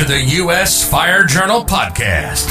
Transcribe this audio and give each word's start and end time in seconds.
to 0.00 0.06
the 0.06 0.22
U.S. 0.36 0.88
Fire 0.88 1.24
Journal 1.24 1.62
podcast. 1.62 2.48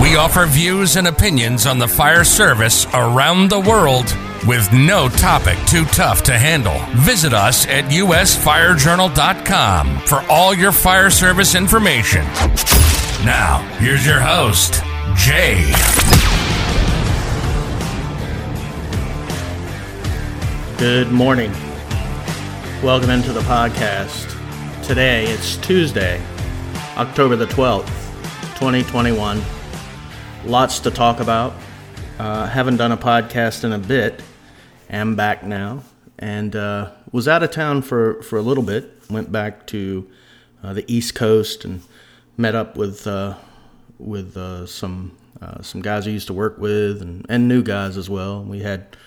We 0.00 0.14
offer 0.14 0.46
views 0.46 0.94
and 0.94 1.08
opinions 1.08 1.66
on 1.66 1.80
the 1.80 1.88
fire 1.88 2.22
service 2.22 2.86
around 2.94 3.50
the 3.50 3.58
world 3.58 4.16
with 4.46 4.72
no 4.72 5.08
topic 5.08 5.58
too 5.66 5.84
tough 5.86 6.22
to 6.22 6.38
handle. 6.38 6.78
Visit 6.94 7.32
us 7.32 7.66
at 7.66 7.86
usfirejournal.com 7.86 9.98
for 10.02 10.22
all 10.30 10.54
your 10.54 10.70
fire 10.70 11.10
service 11.10 11.56
information. 11.56 12.24
Now, 13.24 13.66
here's 13.80 14.06
your 14.06 14.20
host, 14.20 14.84
Jay. 15.16 15.64
Good 20.78 21.10
morning. 21.10 21.50
Welcome 22.84 23.10
into 23.10 23.32
the 23.32 23.40
podcast. 23.40 24.28
Today 24.84 25.26
it's 25.26 25.56
Tuesday, 25.58 26.20
October 26.98 27.36
the 27.36 27.46
12th, 27.46 27.86
2021. 28.58 29.42
Lots 30.44 30.78
to 30.80 30.90
talk 30.90 31.20
about. 31.20 31.54
Uh, 32.18 32.46
haven't 32.46 32.76
done 32.76 32.92
a 32.92 32.98
podcast 32.98 33.64
in 33.64 33.72
a 33.72 33.78
bit. 33.78 34.22
Am 34.90 35.16
back 35.16 35.42
now. 35.42 35.84
And 36.18 36.54
uh, 36.54 36.90
was 37.10 37.28
out 37.28 37.42
of 37.42 37.50
town 37.50 37.80
for, 37.80 38.22
for 38.22 38.36
a 38.36 38.42
little 38.42 38.62
bit. 38.62 38.92
Went 39.08 39.32
back 39.32 39.66
to 39.68 40.06
uh, 40.62 40.74
the 40.74 40.84
East 40.86 41.14
Coast 41.14 41.64
and 41.64 41.80
met 42.36 42.54
up 42.54 42.76
with 42.76 43.06
uh, 43.06 43.36
with 43.98 44.36
uh, 44.36 44.66
some 44.66 45.16
uh, 45.40 45.62
some 45.62 45.80
guys 45.80 46.06
I 46.06 46.10
used 46.10 46.26
to 46.26 46.34
work 46.34 46.58
with 46.58 47.00
and, 47.00 47.24
and 47.30 47.48
new 47.48 47.62
guys 47.62 47.96
as 47.96 48.10
well. 48.10 48.42
We 48.44 48.60
had 48.60 48.98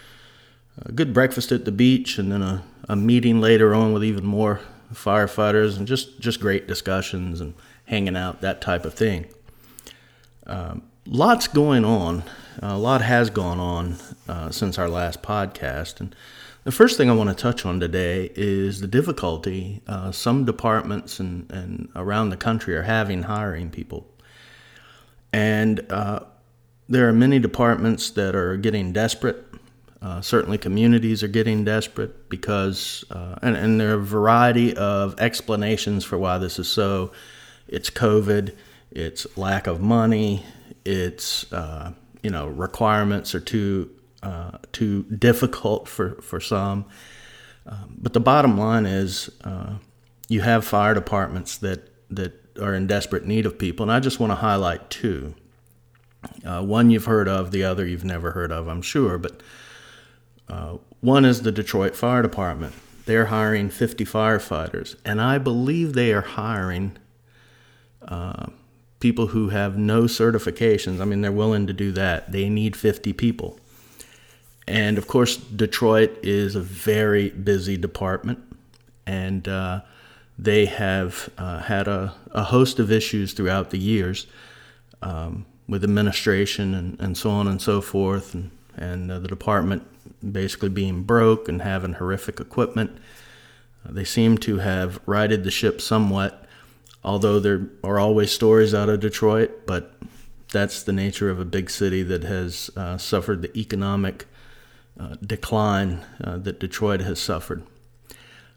a 0.81 0.91
good 0.91 1.13
breakfast 1.13 1.51
at 1.51 1.65
the 1.65 1.71
beach 1.71 2.17
and 2.17 2.31
then 2.31 2.41
a, 2.41 2.63
a 2.89 2.95
meeting 2.95 3.41
later 3.41 3.75
on 3.75 3.93
with 3.93 4.03
even 4.03 4.25
more 4.25 4.59
firefighters 4.93 5.77
and 5.77 5.87
just, 5.87 6.19
just 6.19 6.39
great 6.39 6.67
discussions 6.67 7.41
and 7.41 7.53
hanging 7.85 8.15
out, 8.15 8.41
that 8.41 8.61
type 8.61 8.85
of 8.85 8.93
thing. 8.93 9.25
Um, 10.45 10.83
lots 11.05 11.47
going 11.47 11.85
on. 11.85 12.23
A 12.61 12.77
lot 12.77 13.01
has 13.01 13.29
gone 13.29 13.59
on 13.59 13.97
uh, 14.27 14.51
since 14.51 14.77
our 14.77 14.89
last 14.89 15.21
podcast. 15.21 15.99
And 15.99 16.15
the 16.63 16.71
first 16.71 16.97
thing 16.97 17.09
I 17.09 17.13
want 17.13 17.29
to 17.29 17.35
touch 17.35 17.65
on 17.65 17.79
today 17.79 18.31
is 18.35 18.81
the 18.81 18.87
difficulty 18.87 19.81
uh, 19.87 20.11
some 20.11 20.45
departments 20.45 21.19
and, 21.19 21.51
and 21.51 21.89
around 21.95 22.29
the 22.29 22.37
country 22.37 22.75
are 22.75 22.83
having 22.83 23.23
hiring 23.23 23.69
people. 23.69 24.07
And 25.33 25.85
uh, 25.91 26.21
there 26.87 27.09
are 27.09 27.13
many 27.13 27.39
departments 27.39 28.09
that 28.11 28.35
are 28.35 28.57
getting 28.57 28.93
desperate 28.93 29.45
uh, 30.05 30.21
certainly, 30.21 30.59
communities 30.59 31.23
are 31.23 31.27
getting 31.27 31.65
desperate 31.65 32.29
because, 32.29 33.03
uh, 33.09 33.37
and, 33.41 33.57
and, 33.57 33.81
there 33.81 33.89
are 33.89 33.99
a 33.99 34.03
variety 34.03 34.77
of 34.77 35.19
explanations 35.19 36.05
for 36.05 36.15
why 36.15 36.37
this 36.37 36.59
is 36.59 36.67
so. 36.67 37.11
It's 37.67 37.89
COVID, 37.89 38.55
it's 38.91 39.25
lack 39.37 39.67
of 39.67 39.81
money, 39.81 40.43
it's 40.83 41.51
uh, 41.51 41.93
you 42.21 42.29
know 42.29 42.47
requirements 42.47 43.35
are 43.35 43.39
too 43.39 43.91
uh, 44.23 44.57
too 44.71 45.03
difficult 45.03 45.87
for 45.87 46.21
for 46.21 46.39
some. 46.39 46.85
Um, 47.67 47.95
but 47.97 48.13
the 48.13 48.19
bottom 48.19 48.57
line 48.57 48.85
is, 48.85 49.29
uh, 49.43 49.75
you 50.27 50.41
have 50.41 50.65
fire 50.65 50.93
departments 50.93 51.57
that 51.57 51.91
that 52.09 52.33
are 52.59 52.73
in 52.73 52.87
desperate 52.87 53.25
need 53.25 53.45
of 53.45 53.57
people, 53.57 53.83
and 53.83 53.91
I 53.91 53.99
just 53.99 54.19
want 54.19 54.31
to 54.31 54.35
highlight 54.35 54.89
two. 54.89 55.35
Uh, 56.43 56.63
one 56.63 56.89
you've 56.89 57.05
heard 57.05 57.27
of, 57.27 57.51
the 57.51 57.63
other 57.63 57.85
you've 57.85 58.05
never 58.05 58.31
heard 58.31 58.51
of, 58.51 58.67
I'm 58.67 58.81
sure, 58.81 59.19
but 59.19 59.41
uh, 60.49 60.77
one 61.01 61.23
is 61.25 61.41
the 61.41 61.51
Detroit 61.51 61.95
Fire 61.95 62.21
Department. 62.21 62.73
They're 63.05 63.27
hiring 63.27 63.69
50 63.69 64.05
firefighters, 64.05 64.95
and 65.05 65.21
I 65.21 65.37
believe 65.37 65.93
they 65.93 66.11
are 66.13 66.21
hiring 66.21 66.97
people 68.99 69.27
who 69.27 69.49
have 69.49 69.77
no 69.77 70.03
certifications. 70.03 70.99
I 70.99 71.05
mean, 71.05 71.21
they're 71.21 71.31
willing 71.31 71.67
to 71.67 71.73
do 71.73 71.91
that. 71.93 72.31
They 72.31 72.49
need 72.49 72.75
50 72.75 73.13
people. 73.13 73.59
And 74.67 74.97
of 74.97 75.07
course, 75.07 75.37
Detroit 75.37 76.17
is 76.23 76.55
a 76.55 76.61
very 76.61 77.29
busy 77.29 77.77
department, 77.77 78.39
and 79.05 79.47
uh, 79.47 79.81
they 80.39 80.65
have 80.65 81.29
uh, 81.37 81.59
had 81.59 81.87
a, 81.87 82.15
a, 82.31 82.43
host 82.43 82.79
of 82.79 82.91
issues 82.91 83.33
throughout 83.33 83.69
the 83.69 83.77
years 83.77 84.25
um, 85.03 85.45
with 85.67 85.83
administration 85.83 86.73
and, 86.73 86.99
and 86.99 87.15
so 87.15 87.29
on 87.29 87.47
and 87.47 87.61
so 87.61 87.79
forth. 87.79 88.33
And, 88.33 88.49
and 88.75 89.11
uh, 89.11 89.19
the 89.19 89.27
department 89.27 89.83
basically 90.31 90.69
being 90.69 91.03
broke 91.03 91.47
and 91.47 91.61
having 91.61 91.93
horrific 91.93 92.39
equipment. 92.39 92.97
They 93.87 94.03
seem 94.03 94.37
to 94.39 94.57
have 94.57 94.99
righted 95.05 95.43
the 95.43 95.51
ship 95.51 95.79
somewhat, 95.79 96.44
although 97.05 97.39
there 97.39 97.69
are 97.83 97.99
always 97.99 98.31
stories 98.31 98.73
out 98.73 98.89
of 98.89 98.99
Detroit, 98.99 99.67
but 99.67 99.93
that's 100.51 100.81
the 100.81 100.91
nature 100.91 101.29
of 101.29 101.39
a 101.39 101.45
big 101.45 101.69
city 101.69 102.01
that 102.01 102.23
has 102.23 102.71
uh, 102.75 102.97
suffered 102.97 103.43
the 103.43 103.57
economic 103.57 104.25
uh, 104.99 105.15
decline 105.25 106.03
uh, 106.23 106.37
that 106.37 106.59
Detroit 106.59 107.01
has 107.01 107.19
suffered. 107.19 107.63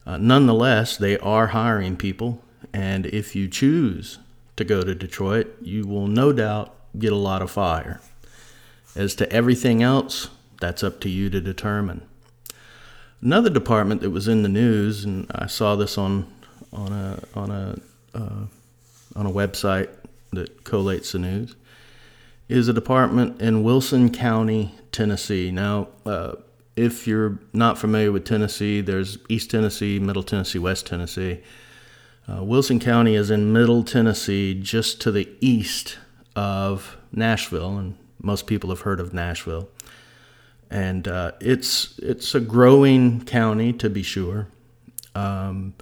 Uh, 0.06 0.16
nonetheless, 0.16 0.96
they 0.96 1.18
are 1.18 1.48
hiring 1.48 1.96
people, 1.96 2.42
and 2.72 3.04
if 3.06 3.36
you 3.36 3.48
choose 3.48 4.18
to 4.56 4.64
go 4.64 4.82
to 4.82 4.94
Detroit, 4.94 5.54
you 5.60 5.86
will 5.86 6.06
no 6.06 6.32
doubt 6.32 6.74
get 6.98 7.12
a 7.12 7.16
lot 7.16 7.42
of 7.42 7.50
fire. 7.50 8.00
As 8.96 9.14
to 9.16 9.30
everything 9.30 9.82
else, 9.82 10.30
that's 10.58 10.82
up 10.82 11.00
to 11.00 11.10
you 11.10 11.28
to 11.30 11.40
determine. 11.40 12.02
Another 13.20 13.50
department 13.50 14.00
that 14.00 14.10
was 14.10 14.26
in 14.26 14.42
the 14.42 14.48
news, 14.48 15.04
and 15.04 15.30
I 15.34 15.46
saw 15.46 15.76
this 15.76 15.98
on 15.98 16.32
on 16.72 16.92
a 16.92 17.22
on 17.34 17.50
a 17.50 17.78
on 19.18 19.26
a 19.26 19.30
website 19.30 19.88
that 20.32 20.64
collates 20.64 21.12
the 21.12 21.18
news, 21.18 21.56
is 22.48 22.68
a 22.68 22.72
department 22.72 23.40
in 23.42 23.62
Wilson 23.62 24.10
County, 24.10 24.74
Tennessee. 24.92 25.50
Now, 25.50 25.88
uh, 26.06 26.36
if 26.76 27.06
you're 27.06 27.38
not 27.52 27.78
familiar 27.78 28.12
with 28.12 28.24
Tennessee, 28.24 28.80
there's 28.80 29.18
East 29.28 29.50
Tennessee, 29.50 29.98
Middle 29.98 30.22
Tennessee, 30.22 30.58
West 30.58 30.86
Tennessee. 30.86 31.40
Uh, 32.26 32.44
Wilson 32.44 32.78
County 32.78 33.14
is 33.14 33.30
in 33.30 33.52
Middle 33.52 33.82
Tennessee, 33.82 34.54
just 34.54 35.00
to 35.00 35.10
the 35.10 35.28
east 35.40 35.98
of 36.36 36.96
Nashville, 37.12 37.76
and 37.76 37.96
most 38.22 38.46
people 38.46 38.70
have 38.70 38.80
heard 38.80 39.00
of 39.00 39.12
Nashville 39.12 39.68
and 40.70 41.08
uh, 41.08 41.32
it's 41.40 41.98
it's 41.98 42.34
a 42.34 42.40
growing 42.40 43.24
county 43.24 43.72
to 43.74 43.88
be 43.88 44.02
sure, 44.02 44.48
um, 45.14 45.74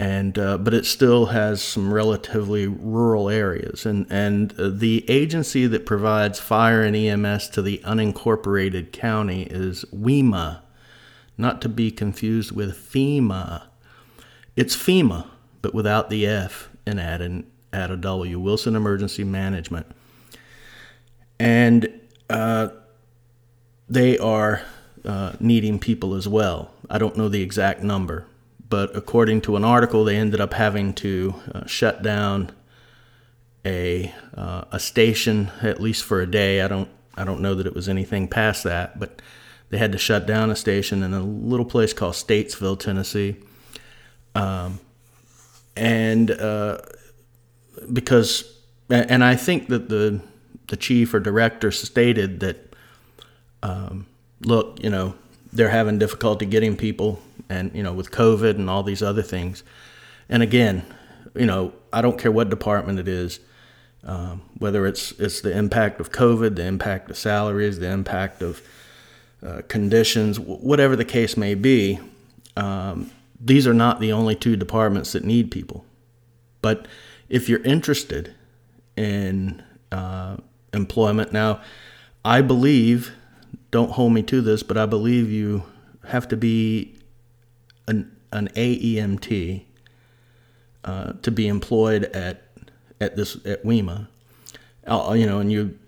and 0.00 0.38
uh, 0.38 0.58
but 0.58 0.74
it 0.74 0.86
still 0.86 1.26
has 1.26 1.60
some 1.60 1.92
relatively 1.92 2.66
rural 2.66 3.28
areas, 3.28 3.84
and 3.84 4.06
and 4.10 4.54
the 4.56 5.04
agency 5.10 5.66
that 5.66 5.86
provides 5.86 6.38
fire 6.38 6.82
and 6.82 6.94
EMS 6.94 7.48
to 7.50 7.62
the 7.62 7.78
unincorporated 7.84 8.92
county 8.92 9.42
is 9.42 9.84
WEMA, 9.92 10.60
not 11.36 11.60
to 11.62 11.68
be 11.68 11.90
confused 11.90 12.52
with 12.52 12.76
FEMA. 12.76 13.64
It's 14.54 14.76
FEMA, 14.76 15.26
but 15.62 15.74
without 15.74 16.10
the 16.10 16.26
F 16.26 16.70
and 16.86 17.00
add 17.00 17.20
an 17.20 17.50
add 17.72 17.90
a 17.90 17.96
W. 17.96 18.38
Wilson 18.38 18.76
Emergency 18.76 19.24
Management, 19.24 19.86
and 21.40 22.00
uh, 22.30 22.68
they 23.88 24.16
are 24.18 24.62
uh, 25.04 25.32
needing 25.40 25.80
people 25.80 26.14
as 26.14 26.28
well. 26.28 26.70
I 26.88 26.98
don't 26.98 27.16
know 27.16 27.28
the 27.28 27.42
exact 27.42 27.82
number, 27.82 28.26
but 28.68 28.94
according 28.96 29.40
to 29.42 29.56
an 29.56 29.64
article, 29.64 30.04
they 30.04 30.16
ended 30.16 30.40
up 30.40 30.54
having 30.54 30.92
to 30.94 31.34
uh, 31.54 31.66
shut 31.66 32.02
down 32.02 32.50
a 33.64 34.12
uh, 34.34 34.64
a 34.70 34.78
station 34.78 35.50
at 35.62 35.80
least 35.80 36.04
for 36.04 36.20
a 36.20 36.26
day. 36.26 36.62
I 36.62 36.68
don't 36.68 36.88
I 37.16 37.24
don't 37.24 37.40
know 37.40 37.54
that 37.54 37.66
it 37.66 37.74
was 37.74 37.88
anything 37.88 38.28
past 38.28 38.64
that, 38.64 38.98
but 38.98 39.20
they 39.70 39.78
had 39.78 39.92
to 39.92 39.98
shut 39.98 40.26
down 40.26 40.50
a 40.50 40.56
station 40.56 41.02
in 41.02 41.12
a 41.12 41.22
little 41.22 41.66
place 41.66 41.92
called 41.92 42.14
Statesville, 42.14 42.78
Tennessee, 42.78 43.36
um, 44.34 44.80
and 45.76 46.30
uh, 46.30 46.78
because 47.92 48.58
and 48.88 49.24
I 49.24 49.36
think 49.36 49.68
that 49.68 49.88
the 49.88 50.20
the 50.68 50.76
chief 50.76 51.12
or 51.14 51.20
director 51.20 51.70
stated 51.70 52.40
that 52.40 52.74
um, 53.62 54.06
look, 54.40 54.82
you 54.82 54.90
know, 54.90 55.14
they're 55.52 55.70
having 55.70 55.98
difficulty 55.98 56.46
getting 56.46 56.76
people, 56.76 57.20
and 57.48 57.74
you 57.74 57.82
know, 57.82 57.92
with 57.92 58.10
COVID 58.10 58.56
and 58.56 58.68
all 58.68 58.82
these 58.82 59.02
other 59.02 59.22
things. 59.22 59.62
And 60.28 60.42
again, 60.42 60.84
you 61.34 61.46
know, 61.46 61.72
I 61.92 62.02
don't 62.02 62.18
care 62.18 62.32
what 62.32 62.50
department 62.50 62.98
it 62.98 63.08
is, 63.08 63.40
um, 64.04 64.42
whether 64.58 64.86
it's 64.86 65.12
it's 65.12 65.40
the 65.40 65.56
impact 65.56 66.00
of 66.00 66.12
COVID, 66.12 66.56
the 66.56 66.64
impact 66.64 67.10
of 67.10 67.16
salaries, 67.16 67.78
the 67.78 67.90
impact 67.90 68.42
of 68.42 68.62
uh, 69.42 69.62
conditions, 69.68 70.38
whatever 70.38 70.96
the 70.96 71.04
case 71.04 71.36
may 71.36 71.54
be. 71.54 71.98
Um, 72.56 73.10
these 73.40 73.66
are 73.66 73.74
not 73.74 74.00
the 74.00 74.12
only 74.12 74.34
two 74.34 74.56
departments 74.56 75.12
that 75.12 75.24
need 75.24 75.50
people. 75.50 75.84
But 76.60 76.88
if 77.28 77.48
you're 77.48 77.62
interested 77.62 78.34
in 78.96 79.62
uh, 79.92 80.38
employment, 80.72 81.32
now 81.32 81.60
I 82.24 82.42
believe 82.42 83.12
don't 83.70 83.92
hold 83.92 84.12
me 84.12 84.22
to 84.24 84.40
this, 84.40 84.62
but 84.62 84.76
I 84.76 84.86
believe 84.86 85.30
you 85.30 85.62
have 86.06 86.26
to 86.28 86.36
be 86.36 86.97
an, 88.32 88.48
AEMT, 88.48 89.64
uh, 90.84 91.12
to 91.22 91.30
be 91.30 91.48
employed 91.48 92.04
at 92.04 92.42
at 93.00 93.16
this 93.16 93.36
at 93.46 93.64
WEMA, 93.64 94.08
uh, 94.86 95.14
you 95.16 95.26
know, 95.26 95.38
and 95.38 95.52
you, 95.52 95.78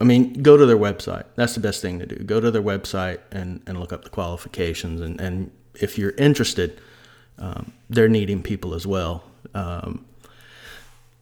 I 0.00 0.04
mean, 0.04 0.34
go 0.42 0.56
to 0.56 0.66
their 0.66 0.76
website. 0.76 1.24
That's 1.34 1.54
the 1.54 1.60
best 1.60 1.82
thing 1.82 1.98
to 1.98 2.06
do. 2.06 2.16
Go 2.16 2.40
to 2.40 2.50
their 2.50 2.62
website 2.62 3.20
and, 3.32 3.62
and 3.66 3.80
look 3.80 3.92
up 3.92 4.04
the 4.04 4.10
qualifications. 4.10 5.00
And, 5.00 5.20
and 5.20 5.50
if 5.74 5.98
you're 5.98 6.12
interested, 6.12 6.80
um, 7.38 7.72
they're 7.88 8.08
needing 8.08 8.42
people 8.42 8.74
as 8.74 8.86
well. 8.86 9.24
Um, 9.54 10.04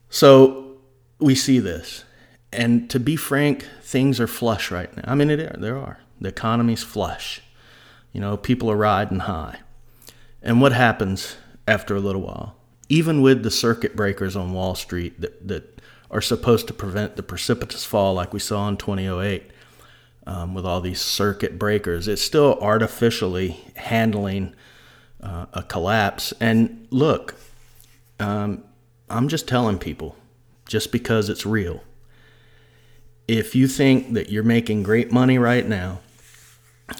so 0.09 0.77
we 1.19 1.35
see 1.35 1.59
this. 1.59 2.03
And 2.51 2.89
to 2.89 2.99
be 2.99 3.15
frank, 3.15 3.67
things 3.81 4.19
are 4.19 4.27
flush 4.27 4.71
right 4.71 4.95
now. 4.95 5.03
I 5.07 5.15
mean, 5.15 5.29
it, 5.29 5.59
there 5.59 5.77
are. 5.77 5.99
The 6.21 6.29
economy's 6.29 6.83
flush. 6.83 7.41
You 8.13 8.21
know, 8.21 8.37
people 8.37 8.71
are 8.71 8.77
riding 8.77 9.19
high. 9.19 9.59
And 10.45 10.61
what 10.61 10.71
happens 10.73 11.35
after 11.67 11.95
a 11.95 11.99
little 11.99 12.21
while? 12.21 12.55
Even 12.87 13.23
with 13.23 13.41
the 13.41 13.49
circuit 13.49 13.95
breakers 13.95 14.35
on 14.35 14.53
Wall 14.53 14.75
Street 14.75 15.19
that, 15.19 15.47
that 15.47 15.81
are 16.11 16.21
supposed 16.21 16.67
to 16.67 16.73
prevent 16.73 17.15
the 17.15 17.23
precipitous 17.23 17.83
fall 17.83 18.13
like 18.13 18.31
we 18.31 18.39
saw 18.39 18.69
in 18.69 18.77
2008 18.77 19.49
um, 20.27 20.53
with 20.53 20.63
all 20.63 20.81
these 20.81 21.01
circuit 21.01 21.57
breakers, 21.57 22.07
it's 22.07 22.21
still 22.21 22.59
artificially 22.61 23.59
handling 23.75 24.55
uh, 25.21 25.47
a 25.51 25.63
collapse. 25.63 26.31
And 26.39 26.87
look, 26.91 27.35
um, 28.19 28.63
I'm 29.09 29.27
just 29.27 29.47
telling 29.47 29.79
people, 29.79 30.15
just 30.67 30.91
because 30.91 31.27
it's 31.27 31.45
real. 31.45 31.83
If 33.27 33.55
you 33.55 33.67
think 33.67 34.13
that 34.13 34.29
you're 34.29 34.43
making 34.43 34.83
great 34.83 35.11
money 35.11 35.39
right 35.39 35.67
now 35.67 36.01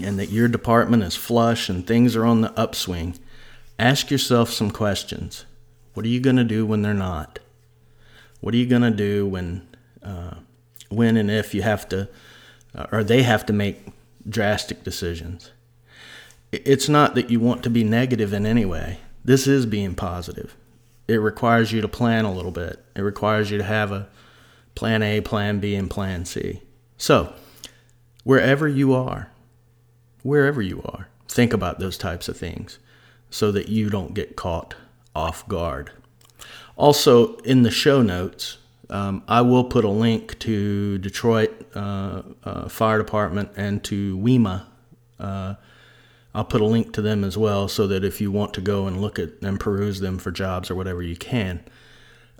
and 0.01 0.17
that 0.17 0.29
your 0.29 0.47
department 0.47 1.03
is 1.03 1.15
flush 1.15 1.69
and 1.69 1.85
things 1.85 2.15
are 2.15 2.25
on 2.25 2.41
the 2.41 2.51
upswing, 2.59 3.19
ask 3.77 4.11
yourself 4.11 4.51
some 4.51 4.71
questions. 4.71 5.45
What 5.93 6.05
are 6.05 6.09
you 6.09 6.19
going 6.19 6.35
to 6.35 6.43
do 6.43 6.65
when 6.65 6.81
they're 6.81 6.93
not? 6.93 7.39
What 8.41 8.53
are 8.53 8.57
you 8.57 8.65
going 8.65 8.81
to 8.81 8.91
do 8.91 9.27
when, 9.27 9.67
uh, 10.03 10.35
when 10.89 11.17
and 11.17 11.31
if 11.31 11.53
you 11.53 11.61
have 11.61 11.87
to, 11.89 12.09
uh, 12.75 12.87
or 12.91 13.03
they 13.03 13.23
have 13.23 13.45
to 13.47 13.53
make 13.53 13.87
drastic 14.27 14.83
decisions? 14.83 15.51
It's 16.51 16.89
not 16.89 17.15
that 17.15 17.29
you 17.29 17.39
want 17.39 17.63
to 17.63 17.69
be 17.69 17.83
negative 17.83 18.33
in 18.33 18.45
any 18.45 18.65
way. 18.65 18.99
This 19.23 19.47
is 19.47 19.65
being 19.65 19.95
positive. 19.95 20.55
It 21.07 21.17
requires 21.17 21.71
you 21.71 21.81
to 21.81 21.87
plan 21.87 22.25
a 22.25 22.33
little 22.33 22.51
bit. 22.51 22.83
It 22.95 23.01
requires 23.01 23.51
you 23.51 23.57
to 23.57 23.63
have 23.63 23.91
a 23.91 24.07
plan 24.75 25.01
A, 25.01 25.21
plan 25.21 25.59
B, 25.59 25.75
and 25.75 25.89
plan 25.89 26.25
C. 26.25 26.61
So, 26.97 27.33
wherever 28.23 28.67
you 28.67 28.93
are, 28.93 29.31
wherever 30.23 30.61
you 30.61 30.81
are, 30.85 31.07
think 31.27 31.53
about 31.53 31.79
those 31.79 31.97
types 31.97 32.27
of 32.27 32.37
things 32.37 32.79
so 33.35 33.51
that 33.51 33.67
you 33.67 33.89
don't 33.89 34.13
get 34.13 34.37
caught 34.37 34.75
off 35.13 35.45
guard. 35.49 35.91
Also, 36.77 37.35
in 37.39 37.63
the 37.63 37.71
show 37.71 38.01
notes, 38.01 38.59
um, 38.89 39.23
I 39.27 39.41
will 39.41 39.65
put 39.65 39.83
a 39.83 39.89
link 39.89 40.39
to 40.39 40.97
Detroit 40.99 41.51
uh, 41.75 42.21
uh, 42.45 42.69
Fire 42.69 42.97
Department 42.97 43.49
and 43.57 43.83
to 43.83 44.17
WEMA. 44.17 44.63
Uh, 45.19 45.55
I'll 46.33 46.45
put 46.45 46.61
a 46.61 46.65
link 46.65 46.93
to 46.93 47.01
them 47.01 47.25
as 47.25 47.37
well 47.37 47.67
so 47.67 47.87
that 47.87 48.05
if 48.05 48.21
you 48.21 48.31
want 48.31 48.53
to 48.53 48.61
go 48.61 48.87
and 48.87 49.01
look 49.01 49.19
at 49.19 49.41
and 49.41 49.59
peruse 49.59 49.99
them 49.99 50.17
for 50.17 50.31
jobs 50.31 50.71
or 50.71 50.75
whatever 50.75 51.01
you 51.01 51.17
can. 51.17 51.61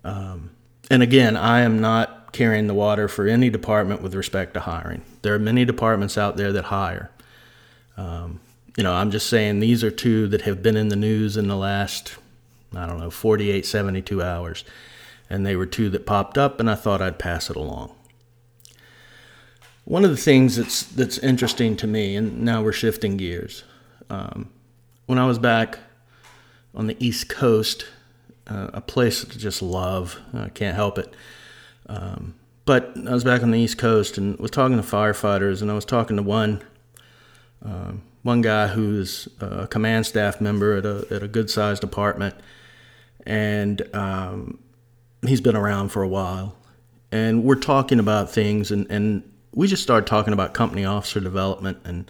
Um, 0.05 0.51
and 0.89 1.03
again, 1.03 1.35
I 1.35 1.61
am 1.61 1.81
not 1.81 2.31
carrying 2.31 2.67
the 2.67 2.73
water 2.73 3.09
for 3.09 3.27
any 3.27 3.49
department 3.49 4.01
with 4.01 4.13
respect 4.15 4.53
to 4.53 4.61
hiring. 4.61 5.01
There 5.23 5.33
are 5.33 5.39
many 5.39 5.65
departments 5.65 6.17
out 6.17 6.37
there 6.37 6.53
that 6.53 6.65
hire. 6.65 7.11
Um, 7.97 8.39
you 8.77 8.83
know, 8.83 8.93
I'm 8.93 9.11
just 9.11 9.27
saying 9.27 9.59
these 9.59 9.83
are 9.83 9.91
two 9.91 10.27
that 10.27 10.41
have 10.41 10.61
been 10.61 10.75
in 10.75 10.89
the 10.89 10.95
news 10.95 11.37
in 11.37 11.47
the 11.47 11.55
last, 11.55 12.15
I 12.75 12.85
don't 12.85 12.99
know, 12.99 13.09
48, 13.09 13.65
72 13.65 14.21
hours. 14.21 14.65
And 15.29 15.45
they 15.45 15.55
were 15.55 15.65
two 15.65 15.89
that 15.89 16.05
popped 16.05 16.37
up, 16.37 16.59
and 16.59 16.69
I 16.69 16.75
thought 16.75 17.01
I'd 17.01 17.17
pass 17.17 17.49
it 17.49 17.55
along. 17.55 17.95
One 19.85 20.03
of 20.03 20.11
the 20.11 20.17
things 20.17 20.55
that's 20.55 20.83
that's 20.83 21.17
interesting 21.19 21.77
to 21.77 21.87
me, 21.87 22.15
and 22.15 22.41
now 22.41 22.63
we're 22.63 22.71
shifting 22.71 23.17
gears. 23.17 23.63
Um, 24.09 24.49
when 25.05 25.19
I 25.19 25.25
was 25.25 25.39
back 25.39 25.79
on 26.73 26.87
the 26.87 26.97
East 26.99 27.29
Coast, 27.29 27.85
uh, 28.47 28.71
a 28.73 28.81
place 28.81 29.23
to 29.23 29.37
just 29.37 29.61
love, 29.61 30.19
I 30.33 30.49
can't 30.49 30.75
help 30.75 30.97
it. 30.97 31.13
Um, 31.87 32.35
but 32.65 32.93
I 33.07 33.13
was 33.13 33.23
back 33.23 33.43
on 33.43 33.51
the 33.51 33.59
East 33.59 33.77
Coast 33.77 34.17
and 34.17 34.37
was 34.39 34.51
talking 34.51 34.77
to 34.77 34.83
firefighters, 34.83 35.61
and 35.61 35.71
I 35.71 35.75
was 35.75 35.85
talking 35.85 36.17
to 36.17 36.23
one 36.23 36.63
um, 37.65 38.03
one 38.23 38.41
guy 38.41 38.67
who's 38.67 39.27
a 39.39 39.67
command 39.67 40.05
staff 40.05 40.39
member 40.39 40.77
at 40.77 40.85
a 40.85 41.05
at 41.11 41.23
a 41.23 41.27
good 41.27 41.49
sized 41.49 41.81
department, 41.81 42.35
and 43.25 43.81
um, 43.95 44.59
he's 45.25 45.41
been 45.41 45.55
around 45.55 45.89
for 45.89 46.03
a 46.03 46.07
while, 46.07 46.55
and 47.11 47.43
we're 47.43 47.55
talking 47.55 47.99
about 47.99 48.31
things, 48.31 48.71
and 48.71 48.87
and 48.89 49.29
we 49.53 49.67
just 49.67 49.83
started 49.83 50.07
talking 50.07 50.33
about 50.33 50.53
company 50.53 50.85
officer 50.85 51.19
development, 51.19 51.79
and 51.83 52.09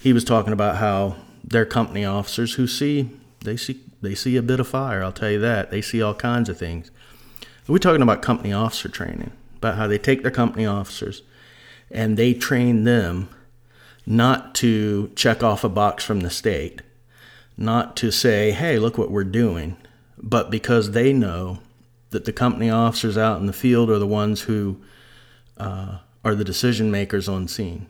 he 0.00 0.12
was 0.12 0.24
talking 0.24 0.52
about 0.52 0.76
how 0.76 1.16
they're 1.44 1.66
company 1.66 2.04
officers 2.04 2.54
who 2.54 2.66
see 2.66 3.10
they 3.40 3.56
see 3.56 3.80
they 4.00 4.14
see 4.14 4.36
a 4.36 4.42
bit 4.42 4.60
of 4.60 4.68
fire. 4.68 5.02
I'll 5.02 5.12
tell 5.12 5.30
you 5.30 5.40
that 5.40 5.70
they 5.70 5.82
see 5.82 6.00
all 6.00 6.14
kinds 6.14 6.48
of 6.48 6.58
things. 6.58 6.90
We're 7.68 7.78
talking 7.78 8.02
about 8.02 8.22
company 8.22 8.52
officer 8.52 8.88
training, 8.88 9.32
about 9.56 9.76
how 9.76 9.86
they 9.86 9.98
take 9.98 10.22
their 10.22 10.32
company 10.32 10.66
officers 10.66 11.22
and 11.92 12.16
they 12.16 12.34
train 12.34 12.84
them 12.84 13.28
not 14.06 14.54
to 14.56 15.10
check 15.14 15.42
off 15.42 15.64
a 15.64 15.68
box 15.68 16.04
from 16.04 16.20
the 16.20 16.30
state, 16.30 16.82
not 17.56 17.96
to 17.96 18.10
say, 18.10 18.50
hey, 18.50 18.78
look 18.78 18.98
what 18.98 19.10
we're 19.10 19.24
doing, 19.24 19.76
but 20.18 20.50
because 20.50 20.90
they 20.90 21.12
know 21.12 21.58
that 22.10 22.24
the 22.24 22.32
company 22.32 22.70
officers 22.70 23.16
out 23.16 23.40
in 23.40 23.46
the 23.46 23.52
field 23.52 23.90
are 23.90 23.98
the 23.98 24.06
ones 24.06 24.42
who 24.42 24.80
uh, 25.56 25.98
are 26.24 26.34
the 26.34 26.44
decision 26.44 26.90
makers 26.90 27.28
on 27.28 27.48
scene. 27.48 27.86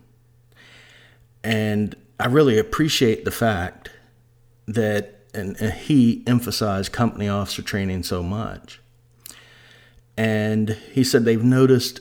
And 1.42 1.94
I 2.20 2.26
really 2.26 2.58
appreciate 2.58 3.24
the 3.24 3.30
fact 3.30 3.90
that, 4.66 5.20
and, 5.34 5.60
and 5.60 5.72
he 5.72 6.22
emphasized 6.26 6.92
company 6.92 7.28
officer 7.28 7.62
training 7.62 8.04
so 8.04 8.22
much. 8.22 8.80
And 10.16 10.70
he 10.92 11.02
said 11.02 11.24
they've 11.24 11.42
noticed 11.42 12.00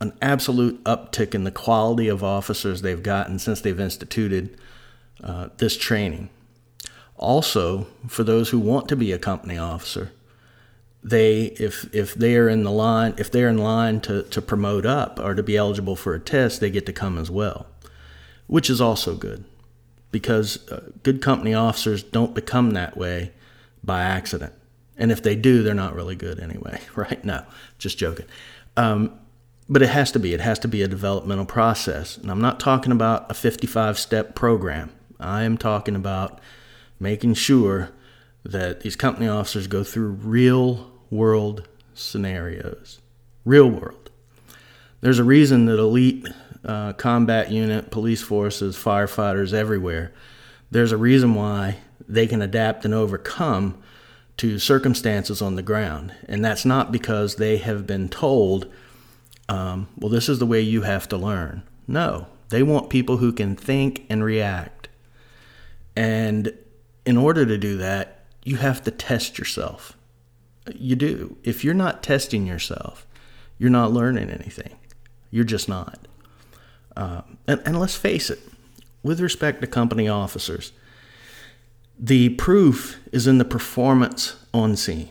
an 0.00 0.12
absolute 0.20 0.82
uptick 0.84 1.34
in 1.34 1.44
the 1.44 1.50
quality 1.50 2.08
of 2.08 2.22
officers 2.22 2.82
they've 2.82 3.02
gotten 3.02 3.38
since 3.38 3.60
they've 3.60 3.80
instituted 3.80 4.58
uh, 5.22 5.48
this 5.58 5.76
training. 5.76 6.28
Also, 7.16 7.86
for 8.08 8.24
those 8.24 8.50
who 8.50 8.58
want 8.58 8.88
to 8.88 8.96
be 8.96 9.12
a 9.12 9.18
company 9.18 9.56
officer, 9.56 10.12
they 11.02 11.44
if 11.60 11.94
if 11.94 12.14
they 12.14 12.34
are 12.36 12.48
in 12.48 12.64
the 12.64 12.70
line 12.70 13.14
if 13.18 13.30
they're 13.30 13.50
in 13.50 13.58
line 13.58 14.00
to, 14.00 14.22
to 14.22 14.40
promote 14.40 14.86
up 14.86 15.20
or 15.20 15.34
to 15.34 15.42
be 15.42 15.56
eligible 15.56 15.96
for 15.96 16.14
a 16.14 16.20
test, 16.20 16.60
they 16.60 16.70
get 16.70 16.86
to 16.86 16.92
come 16.92 17.18
as 17.18 17.30
well, 17.30 17.66
which 18.46 18.68
is 18.68 18.80
also 18.80 19.14
good 19.14 19.44
because 20.10 20.66
uh, 20.70 20.90
good 21.02 21.20
company 21.20 21.52
officers 21.52 22.02
don't 22.02 22.34
become 22.34 22.70
that 22.70 22.96
way 22.96 23.32
by 23.82 24.02
accident. 24.02 24.52
And 24.96 25.10
if 25.10 25.22
they 25.22 25.34
do, 25.34 25.62
they're 25.62 25.74
not 25.74 25.94
really 25.94 26.14
good 26.14 26.38
anyway, 26.38 26.80
right? 26.94 27.22
No, 27.24 27.44
just 27.78 27.98
joking. 27.98 28.26
Um, 28.76 29.18
but 29.68 29.82
it 29.82 29.88
has 29.88 30.12
to 30.12 30.18
be. 30.18 30.34
It 30.34 30.40
has 30.40 30.58
to 30.60 30.68
be 30.68 30.82
a 30.82 30.88
developmental 30.88 31.46
process. 31.46 32.16
And 32.16 32.30
I'm 32.30 32.40
not 32.40 32.60
talking 32.60 32.92
about 32.92 33.30
a 33.30 33.34
55 33.34 33.98
step 33.98 34.34
program. 34.34 34.92
I 35.18 35.42
am 35.42 35.56
talking 35.56 35.96
about 35.96 36.40
making 37.00 37.34
sure 37.34 37.90
that 38.44 38.80
these 38.80 38.96
company 38.96 39.26
officers 39.26 39.66
go 39.66 39.82
through 39.84 40.10
real 40.10 40.90
world 41.10 41.66
scenarios. 41.94 43.00
Real 43.44 43.70
world. 43.70 44.10
There's 45.00 45.18
a 45.18 45.24
reason 45.24 45.66
that 45.66 45.78
elite 45.78 46.26
uh, 46.64 46.92
combat 46.94 47.50
unit, 47.50 47.90
police 47.90 48.22
forces, 48.22 48.76
firefighters 48.76 49.52
everywhere, 49.52 50.12
there's 50.70 50.92
a 50.92 50.96
reason 50.96 51.34
why 51.34 51.76
they 52.08 52.26
can 52.26 52.42
adapt 52.42 52.84
and 52.84 52.92
overcome 52.92 53.80
to 54.38 54.58
circumstances 54.58 55.40
on 55.40 55.54
the 55.54 55.62
ground. 55.62 56.12
And 56.26 56.44
that's 56.44 56.64
not 56.64 56.90
because 56.90 57.36
they 57.36 57.58
have 57.58 57.86
been 57.86 58.08
told 58.08 58.66
um, 59.48 59.88
well, 59.98 60.10
this 60.10 60.28
is 60.28 60.38
the 60.38 60.46
way 60.46 60.60
you 60.60 60.82
have 60.82 61.08
to 61.08 61.16
learn. 61.16 61.62
No, 61.86 62.26
they 62.48 62.62
want 62.62 62.90
people 62.90 63.18
who 63.18 63.32
can 63.32 63.56
think 63.56 64.06
and 64.08 64.24
react. 64.24 64.88
And 65.96 66.52
in 67.04 67.16
order 67.16 67.44
to 67.44 67.58
do 67.58 67.76
that, 67.78 68.24
you 68.44 68.56
have 68.56 68.82
to 68.84 68.90
test 68.90 69.38
yourself. 69.38 69.96
You 70.74 70.96
do. 70.96 71.36
If 71.44 71.64
you're 71.64 71.74
not 71.74 72.02
testing 72.02 72.46
yourself, 72.46 73.06
you're 73.58 73.70
not 73.70 73.92
learning 73.92 74.30
anything. 74.30 74.76
You're 75.30 75.44
just 75.44 75.68
not. 75.68 76.08
Um, 76.96 77.38
and, 77.46 77.60
and 77.66 77.78
let's 77.78 77.96
face 77.96 78.30
it, 78.30 78.40
with 79.02 79.20
respect 79.20 79.60
to 79.60 79.66
company 79.66 80.08
officers, 80.08 80.72
the 81.98 82.30
proof 82.30 83.00
is 83.12 83.26
in 83.26 83.38
the 83.38 83.44
performance 83.44 84.36
on 84.52 84.76
scene. 84.76 85.10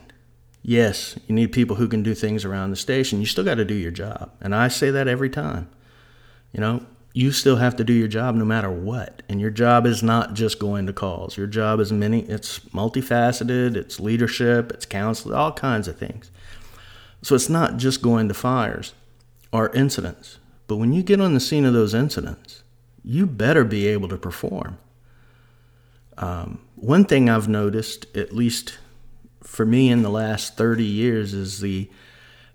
Yes, 0.63 1.19
you 1.27 1.35
need 1.35 1.51
people 1.51 1.75
who 1.75 1.89
can 1.89 2.03
do 2.03 2.15
things 2.15 2.45
around 2.45 2.71
the 2.71 2.77
station. 2.77 3.19
You 3.19 3.25
still 3.25 3.43
got 3.43 3.55
to 3.55 3.65
do 3.65 3.73
your 3.73 3.91
job. 3.91 4.31
And 4.39 4.55
I 4.55 4.69
say 4.69 4.89
that 4.91 5.09
every 5.09 5.29
time. 5.29 5.69
You 6.53 6.61
know, 6.61 6.85
you 7.13 7.31
still 7.31 7.57
have 7.57 7.75
to 7.75 7.83
do 7.83 7.91
your 7.91 8.07
job 8.07 8.35
no 8.35 8.45
matter 8.45 8.71
what. 8.71 9.21
And 9.27 9.41
your 9.41 9.49
job 9.49 9.85
is 9.85 10.01
not 10.01 10.33
just 10.33 10.59
going 10.59 10.87
to 10.87 10.93
calls. 10.93 11.37
Your 11.37 11.47
job 11.47 11.81
is 11.81 11.91
many, 11.91 12.21
it's 12.21 12.59
multifaceted, 12.59 13.75
it's 13.75 13.99
leadership, 13.99 14.71
it's 14.71 14.85
counseling, 14.85 15.35
all 15.35 15.51
kinds 15.51 15.89
of 15.89 15.97
things. 15.97 16.31
So 17.21 17.35
it's 17.35 17.49
not 17.49 17.77
just 17.77 18.01
going 18.01 18.29
to 18.29 18.33
fires 18.33 18.93
or 19.51 19.69
incidents. 19.73 20.39
But 20.67 20.77
when 20.77 20.93
you 20.93 21.03
get 21.03 21.19
on 21.19 21.33
the 21.33 21.39
scene 21.39 21.65
of 21.65 21.73
those 21.73 21.93
incidents, 21.93 22.63
you 23.03 23.27
better 23.27 23.65
be 23.65 23.87
able 23.87 24.07
to 24.07 24.17
perform. 24.17 24.77
Um, 26.17 26.61
one 26.75 27.05
thing 27.05 27.29
I've 27.29 27.47
noticed, 27.47 28.05
at 28.15 28.33
least 28.33 28.77
for 29.43 29.65
me 29.65 29.89
in 29.89 30.01
the 30.01 30.09
last 30.09 30.57
30 30.57 30.83
years, 30.83 31.33
is 31.33 31.59
the 31.59 31.89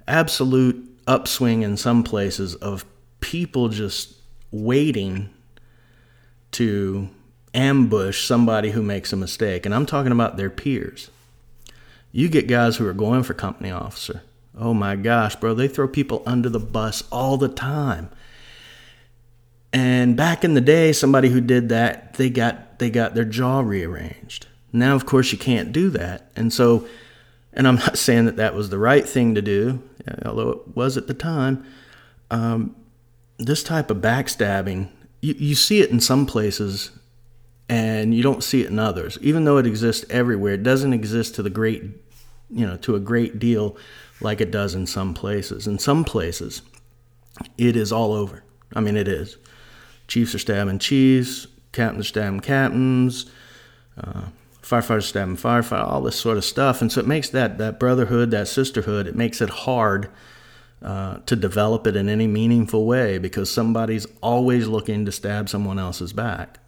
absolute 0.07 0.85
upswing 1.07 1.62
in 1.62 1.76
some 1.76 2.02
places 2.02 2.54
of 2.57 2.85
people 3.21 3.68
just 3.68 4.14
waiting 4.50 5.30
to 6.52 7.09
ambush 7.54 8.25
somebody 8.25 8.71
who 8.71 8.83
makes 8.83 9.12
a 9.12 9.16
mistake. 9.16 9.66
And 9.66 9.75
I'm 9.75 9.87
talking 9.87 10.12
about 10.12 10.37
their 10.37 10.50
peers. 10.50 11.11
You 12.12 12.28
get 12.28 12.47
guys 12.47 12.76
who 12.76 12.87
are 12.87 12.95
going 12.95 13.23
for 13.23 13.35
company 13.35 13.71
officer. 13.71 14.23
Oh 14.57 14.75
my 14.75 14.97
gosh, 14.97 15.37
bro, 15.37 15.54
they 15.54 15.68
throw 15.68 15.87
people 15.87 16.23
under 16.26 16.49
the 16.49 16.59
bus 16.59 17.04
all 17.12 17.37
the 17.37 17.49
time. 17.49 18.11
And 19.73 20.16
back 20.16 20.45
in 20.45 20.54
the 20.54 20.61
day, 20.61 20.92
somebody 20.92 21.28
who 21.28 21.40
did 21.40 21.68
that, 21.68 22.14
they 22.14 22.30
got 22.30 22.78
they 22.78 22.90
got 22.90 23.14
their 23.14 23.25
jaw 23.25 23.61
rearranged. 23.61 24.47
Now, 24.73 24.95
of 24.95 25.07
course, 25.07 25.33
you 25.33 25.39
can't 25.39 25.73
do 25.73 25.91
that. 25.91 26.31
And 26.37 26.53
so, 26.53 26.87
and 27.53 27.67
I'm 27.67 27.75
not 27.87 27.99
saying 27.99 28.27
that 28.27 28.37
that 28.37 28.55
was 28.55 28.71
the 28.71 28.79
right 28.79 29.09
thing 29.09 29.35
to 29.35 29.43
do, 29.43 29.83
although 30.25 30.51
it 30.51 30.77
was 30.77 30.97
at 30.97 31.07
the 31.07 31.15
time. 31.15 31.65
Um, 32.31 32.77
this 33.39 33.63
type 33.63 33.91
of 33.91 33.99
backstabbing, 33.99 34.91
you, 35.21 35.35
you 35.35 35.55
see 35.55 35.81
it 35.81 35.91
in 35.91 36.01
some 36.01 36.27
places 36.27 36.91
and 37.69 38.15
you 38.15 38.23
don't 38.23 38.43
see 38.43 38.63
it 38.63 38.71
in 38.71 38.79
others. 38.79 39.19
Even 39.21 39.45
though 39.45 39.59
it 39.59 39.67
exists 39.67 40.05
everywhere, 40.11 40.55
it 40.55 40.63
doesn't 40.63 40.93
exist 40.93 41.35
to 41.35 41.43
the 41.43 41.51
great, 41.51 41.83
you 42.51 42.67
know, 42.67 42.77
to 42.79 42.95
a 42.95 43.01
great 43.01 43.39
deal 43.39 43.77
like 44.21 44.41
it 44.41 44.51
does 44.51 44.75
in 44.75 44.87
some 44.87 45.15
places. 45.15 45.67
In 45.67 45.79
some 45.79 46.05
places, 46.05 46.63
it 47.57 47.77
is 47.77 47.93
all 47.93 48.13
over. 48.13 48.43
I 48.75 48.81
mean, 48.81 48.97
it 48.97 49.09
is. 49.09 49.37
Chiefs 50.09 50.35
are 50.35 50.39
stabbing 50.39 50.79
chiefs, 50.79 51.47
captains 51.73 52.07
are 52.07 52.09
stabbing 52.09 52.41
captains, 52.41 53.31
uh, 54.03 54.23
firefighters 54.69 55.05
stabbing 55.05 55.37
firefighter, 55.37 55.89
all 55.89 56.03
this 56.03 56.17
sort 56.17 56.37
of 56.37 56.45
stuff. 56.45 56.83
And 56.83 56.93
so 56.93 57.01
it 57.01 57.07
makes 57.07 57.31
that, 57.31 57.57
that 57.59 57.81
brotherhood, 57.81 58.31
that 58.33 58.49
sisterhood, 58.49 59.07
it 59.07 59.17
makes 59.17 59.41
it 59.41 59.49
hard 59.49 60.11
uh, 60.83 61.19
to 61.27 61.35
develop 61.35 61.87
it 61.87 61.97
in 61.97 62.09
any 62.09 62.27
meaningful 62.27 62.85
way 62.87 63.19
because 63.19 63.51
somebody's 63.51 64.07
always 64.23 64.69
looking 64.69 65.05
to 65.07 65.13
stab 65.13 65.49
someone 65.49 65.79
else's 65.79 66.13
back. 66.13 66.59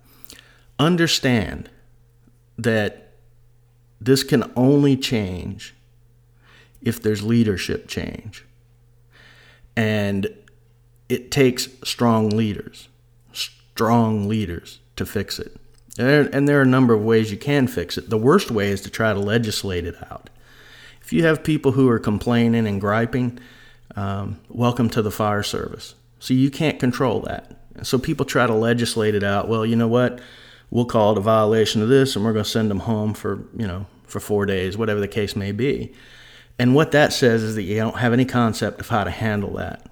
Understand 0.78 1.68
that 2.56 3.12
this 4.00 4.22
can 4.22 4.50
only 4.56 4.96
change 4.96 5.74
if 6.80 7.02
there's 7.02 7.22
leadership 7.22 7.86
change. 7.86 8.46
And 9.76 10.34
it 11.08 11.30
takes 11.30 11.68
strong 11.84 12.30
leaders, 12.30 12.88
strong 13.32 14.26
leaders 14.26 14.80
to 14.96 15.04
fix 15.04 15.38
it. 15.38 15.56
And 16.00 16.48
there 16.48 16.58
are 16.58 16.62
a 16.62 16.66
number 16.66 16.94
of 16.94 17.04
ways 17.04 17.30
you 17.30 17.36
can 17.36 17.66
fix 17.66 17.98
it. 17.98 18.10
The 18.10 18.18
worst 18.18 18.50
way 18.50 18.70
is 18.70 18.80
to 18.82 18.90
try 18.90 19.12
to 19.12 19.18
legislate 19.18 19.84
it 19.84 19.96
out. 20.10 20.30
If 21.02 21.12
you 21.12 21.24
have 21.24 21.42
people 21.42 21.72
who 21.72 21.88
are 21.88 21.98
complaining 21.98 22.66
and 22.66 22.80
griping, 22.80 23.38
um, 23.96 24.40
welcome 24.48 24.88
to 24.90 25.02
the 25.02 25.10
fire 25.10 25.42
service. 25.42 25.94
So 26.18 26.34
you 26.34 26.50
can't 26.50 26.78
control 26.78 27.20
that. 27.20 27.56
And 27.74 27.86
So 27.86 27.98
people 27.98 28.24
try 28.24 28.46
to 28.46 28.54
legislate 28.54 29.14
it 29.14 29.24
out. 29.24 29.48
Well, 29.48 29.66
you 29.66 29.76
know 29.76 29.88
what? 29.88 30.20
We'll 30.70 30.84
call 30.84 31.12
it 31.12 31.18
a 31.18 31.22
violation 31.22 31.82
of 31.82 31.88
this, 31.88 32.14
and 32.14 32.24
we're 32.24 32.32
going 32.32 32.44
to 32.44 32.50
send 32.50 32.70
them 32.70 32.80
home 32.80 33.12
for 33.12 33.44
you 33.56 33.66
know 33.66 33.86
for 34.06 34.20
four 34.20 34.46
days, 34.46 34.76
whatever 34.76 35.00
the 35.00 35.08
case 35.08 35.34
may 35.34 35.50
be. 35.52 35.92
And 36.58 36.74
what 36.74 36.92
that 36.92 37.12
says 37.12 37.42
is 37.42 37.54
that 37.56 37.62
you 37.62 37.76
don't 37.76 37.96
have 37.96 38.12
any 38.12 38.24
concept 38.24 38.80
of 38.80 38.88
how 38.88 39.02
to 39.02 39.10
handle 39.10 39.54
that. 39.54 39.86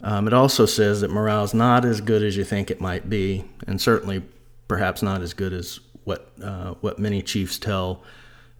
Um, 0.00 0.26
it 0.26 0.32
also 0.32 0.66
says 0.66 1.00
that 1.00 1.10
morale 1.10 1.44
is 1.44 1.52
not 1.52 1.84
as 1.84 2.00
good 2.00 2.22
as 2.22 2.36
you 2.36 2.44
think 2.44 2.70
it 2.70 2.80
might 2.80 3.10
be, 3.10 3.44
and 3.66 3.80
certainly 3.80 4.22
perhaps 4.68 5.02
not 5.02 5.22
as 5.22 5.34
good 5.34 5.52
as 5.52 5.80
what 6.04 6.30
uh, 6.42 6.74
what 6.80 6.98
many 6.98 7.22
chiefs 7.22 7.58
tell 7.58 8.02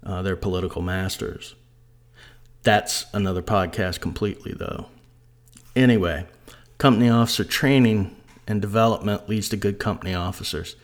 uh, 0.05 0.23
their 0.23 0.37
political 0.37 0.83
masters. 0.83 1.55
That's 2.63 3.07
another 3.13 3.43
podcast 3.43 4.01
completely, 4.01 4.53
though. 4.53 4.87
Anyway, 5.77 6.27
company 6.79 7.09
officer 7.09 7.45
training 7.45 8.17
and 8.47 8.61
development 8.61 9.29
leads 9.29 9.49
to 9.51 9.57
good 9.57 9.79
company 9.79 10.15
officers. 10.15 10.77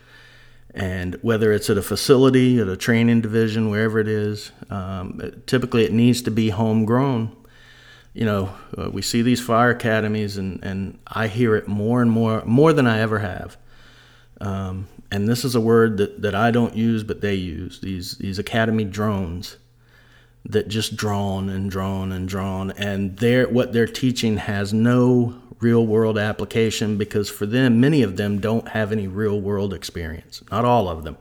And 0.73 1.15
whether 1.21 1.53
it's 1.53 1.69
at 1.69 1.77
a 1.77 1.81
facility, 1.81 2.59
at 2.59 2.67
a 2.67 2.75
training 2.77 3.21
division, 3.21 3.69
wherever 3.69 3.99
it 3.99 4.07
is, 4.07 4.51
um, 4.69 5.21
typically 5.45 5.85
it 5.85 5.93
needs 5.93 6.21
to 6.23 6.31
be 6.31 6.49
homegrown. 6.49 7.35
You 8.13 8.25
know, 8.25 8.55
uh, 8.77 8.89
we 8.89 9.01
see 9.01 9.21
these 9.21 9.41
fire 9.41 9.71
academies, 9.71 10.37
and, 10.37 10.63
and 10.63 10.99
I 11.07 11.27
hear 11.27 11.55
it 11.55 11.67
more 11.67 12.01
and 12.01 12.11
more, 12.11 12.43
more 12.45 12.73
than 12.73 12.87
I 12.87 12.99
ever 12.99 13.19
have. 13.19 13.57
Um, 14.41 14.87
and 15.11 15.27
this 15.27 15.45
is 15.45 15.55
a 15.55 15.61
word 15.61 15.97
that, 15.97 16.21
that 16.21 16.35
I 16.35 16.51
don't 16.51 16.75
use, 16.75 17.03
but 17.03 17.21
they 17.21 17.35
use 17.35 17.79
these, 17.79 18.17
these 18.17 18.39
academy 18.39 18.83
drones 18.83 19.57
that 20.43 20.67
just 20.67 20.95
drawn 20.95 21.49
and 21.49 21.71
drawn 21.71 22.11
and 22.11 22.27
drawn. 22.27 22.71
And 22.71 23.17
they're, 23.17 23.47
what 23.47 23.73
they're 23.73 23.87
teaching 23.87 24.37
has 24.37 24.73
no 24.73 25.41
real 25.59 25.85
world 25.85 26.17
application 26.17 26.97
because 26.97 27.29
for 27.29 27.45
them 27.45 27.79
many 27.79 28.03
of 28.03 28.17
them 28.17 28.39
don't 28.39 28.69
have 28.69 28.91
any 28.91 29.07
real 29.07 29.39
world 29.39 29.73
experience. 29.73 30.43
Not 30.51 30.65
all 30.65 30.89
of 30.89 31.03
them. 31.03 31.17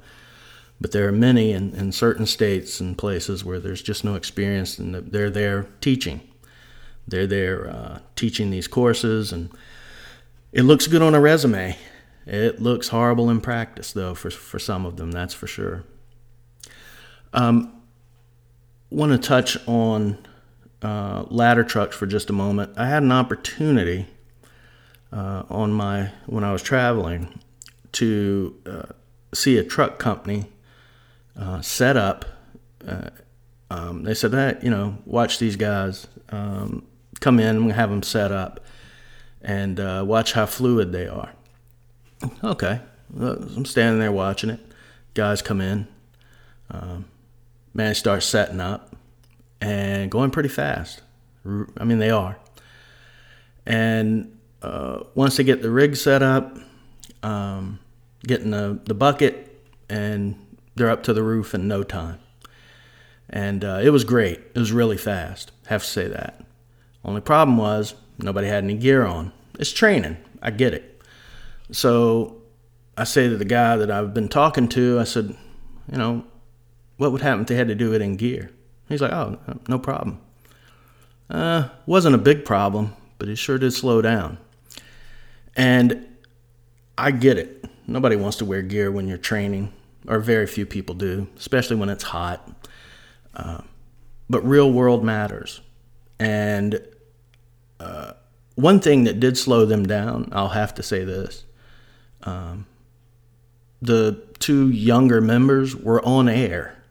But 0.81 0.93
there 0.93 1.09
are 1.09 1.13
many 1.13 1.53
in, 1.53 1.75
in 1.75 1.93
certain 1.93 2.27
states 2.27 2.81
and 2.81 2.99
places 2.99 3.45
where 3.45 3.61
there's 3.61 3.81
just 3.81 4.05
no 4.05 4.17
experience 4.17 4.79
and 4.79 4.95
they're 4.95 5.31
there 5.31 5.69
teaching. 5.81 6.21
They're 7.07 7.27
there 7.27 7.71
uh, 7.71 7.99
teaching 8.17 8.51
these 8.51 8.67
courses 8.67 9.33
and 9.33 9.51
it 10.53 10.63
looks 10.63 10.87
good 10.87 11.03
on 11.03 11.15
a 11.15 11.21
resume 11.21 11.77
it 12.27 12.61
looks 12.61 12.89
horrible 12.89 13.29
in 13.31 13.41
practice 13.41 13.93
though 13.93 14.15
for, 14.15 14.31
for 14.31 14.59
some 14.59 14.87
of 14.87 14.97
them 14.97 15.11
that's 15.11 15.35
for 15.35 15.47
sure 15.47 15.85
um, 17.35 17.83
want 18.91 19.11
to 19.13 19.19
touch 19.19 19.59
on 19.67 20.19
uh, 20.83 21.25
ladder 21.29 21.65
trucks 21.65 21.97
for 21.97 22.07
just 22.07 22.31
a 22.31 22.33
moment. 22.33 22.73
I 22.77 22.89
had 22.89 23.03
an 23.03 23.13
opportunity 23.13 24.07
uh, 25.13 25.43
on 25.51 25.73
my 25.73 26.13
when 26.27 26.45
I 26.45 26.53
was 26.53 26.63
traveling 26.63 27.41
to 27.93 28.57
uh, 28.67 28.93
see 29.33 29.59
a 29.59 29.65
truck 29.65 29.99
company 29.99 30.47
uh, 31.37 31.61
set 31.61 31.97
up. 31.97 32.25
Uh, 32.87 33.11
um, 33.71 34.05
they 34.05 34.15
said 34.15 34.31
that 34.33 34.63
you 34.63 34.71
know 34.71 34.99
watch 35.05 35.39
these 35.39 35.57
guys 35.57 36.07
um, 36.29 36.87
come 37.21 37.41
in 37.41 37.57
and 37.57 37.73
have 37.73 37.91
them 37.91 38.03
set 38.03 38.31
up 38.31 38.61
and 39.43 39.81
uh, 39.81 40.05
watch 40.07 40.35
how 40.35 40.47
fluid 40.47 40.93
they 40.93 41.09
are. 41.09 41.33
Okay, 42.43 42.81
I'm 43.19 43.65
standing 43.65 43.99
there 43.99 44.13
watching 44.13 44.51
it. 44.51 44.61
Guys 45.15 45.43
come 45.43 45.61
in. 45.61 45.87
Um, 46.71 47.07
man 47.75 47.95
starts 47.95 48.27
setting 48.27 48.61
up 48.61 48.97
and 49.61 50.11
going 50.11 50.31
pretty 50.31 50.49
fast. 50.49 51.03
I 51.47 51.85
mean, 51.85 51.99
they 51.99 52.11
are. 52.11 52.39
And 53.67 54.39
uh, 54.63 55.01
once 55.15 55.37
they 55.37 55.45
get 55.45 55.63
the 55.63 55.71
rig 55.71 55.97
set 55.97 56.23
up, 56.23 56.57
um, 57.23 57.79
getting 58.27 58.51
the, 58.51 58.81
the 58.85 58.95
bucket, 58.95 59.63
and 59.89 60.37
they're 60.75 60.91
up 60.91 61.03
to 61.05 61.13
the 61.13 61.23
roof 61.23 61.55
in 61.55 61.69
no 61.69 61.83
time. 61.83 62.19
And 63.29 63.65
uh, 63.65 63.81
it 63.83 63.91
was 63.91 64.05
great. 64.05 64.41
It 64.55 64.59
was 64.59 64.73
really 64.73 64.97
fast. 64.97 65.51
Have 65.67 65.83
to 65.83 65.89
say 65.89 66.09
that. 66.09 66.45
Only 67.05 67.21
problem 67.21 67.59
was 67.59 67.95
nobody 68.19 68.49
had 68.49 68.65
any 68.65 68.75
gear 68.75 69.05
on. 69.05 69.33
It's 69.59 69.73
training. 69.73 70.17
I 70.43 70.51
get 70.51 70.75
it. 70.75 70.94
So 71.73 72.43
I 72.97 73.05
say 73.05 73.29
to 73.29 73.37
the 73.37 73.45
guy 73.45 73.77
that 73.77 73.91
I've 73.91 74.15
been 74.15 74.29
talking 74.29 74.69
to, 74.71 75.01
I 75.01 75.05
said, 75.05 75.37
you 75.91 75.99
know, 75.99 76.25
what 76.97 77.13
would 77.13 77.23
happen 77.23 77.43
if 77.43 77.49
they 77.49 77.57
had 77.57 77.69
to 77.69 77.75
do 77.75 77.93
it 77.93 78.03
in 78.03 78.17
gear? 78.17 78.51
He's 78.89 79.01
like, 79.01 79.13
oh, 79.13 79.39
no 79.69 79.79
problem. 79.79 80.21
Uh, 81.29 81.69
wasn't 81.87 82.15
a 82.15 82.19
big 82.19 82.45
problem, 82.45 82.95
but 83.19 83.29
it 83.29 83.37
sure 83.37 83.59
did 83.59 83.73
slow 83.73 84.03
down. 84.03 84.39
And 85.57 86.07
I 86.97 87.11
get 87.11 87.39
it. 87.39 87.65
Nobody 87.87 88.17
wants 88.17 88.37
to 88.39 88.45
wear 88.45 88.63
gear 88.63 88.91
when 88.91 89.09
you're 89.09 89.19
training, 89.19 89.73
or 90.07 90.19
very 90.19 90.47
few 90.47 90.67
people 90.67 90.95
do, 90.95 91.27
especially 91.37 91.77
when 91.77 91.89
it's 91.89 92.05
hot. 92.05 92.49
Uh, 93.35 93.63
but 94.31 94.47
real 94.47 94.71
world 94.73 95.05
matters. 95.05 95.61
And 96.19 96.81
uh, 97.81 98.13
one 98.55 98.81
thing 98.81 99.05
that 99.05 99.19
did 99.19 99.37
slow 99.37 99.67
them 99.67 99.87
down, 99.87 100.29
I'll 100.33 100.51
have 100.51 100.75
to 100.77 100.83
say 100.83 101.05
this. 101.05 101.45
Um, 102.25 102.67
the 103.81 104.23
two 104.39 104.71
younger 104.71 105.21
members 105.21 105.77
were 105.77 106.05
on 106.05 106.29
air 106.29 106.83